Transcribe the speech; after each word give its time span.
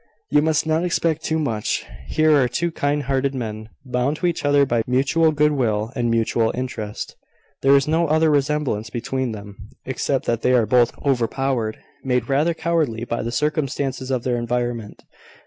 You 0.31 0.41
must 0.41 0.65
not 0.65 0.83
expect 0.83 1.23
too 1.23 1.37
much. 1.37 1.85
Here 2.07 2.35
are 2.35 2.47
two 2.47 2.71
kind 2.71 3.03
hearted 3.03 3.35
men, 3.35 3.69
bound 3.85 4.17
to 4.17 4.25
each 4.25 4.43
other 4.43 4.65
by 4.65 4.81
mutual 4.87 5.31
good 5.31 5.51
will 5.51 5.91
and 5.95 6.09
mutual 6.09 6.51
interest. 6.55 7.15
There 7.61 7.75
is 7.75 7.87
no 7.87 8.07
other 8.07 8.31
resemblance 8.31 8.89
between 8.89 9.31
them, 9.31 9.57
except 9.85 10.25
that 10.25 10.41
they 10.41 10.53
are 10.53 10.65
both 10.65 10.97
overpowered 11.05 11.77
made 12.03 12.29
rather 12.29 12.55
cowardly 12.55 13.03
by 13.05 13.21
the 13.21 13.31
circumstances 13.31 14.09
of 14.09 14.23
their 14.23 14.37
environment. 14.37 15.03